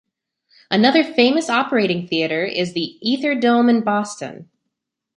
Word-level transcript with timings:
Another 0.71 1.03
famous 1.03 1.47
operating 1.47 2.07
theater 2.07 2.43
is 2.43 2.73
the 2.73 2.97
Ether 3.07 3.35
Dome 3.35 3.69
in 3.69 3.81
Boston. 3.81 4.49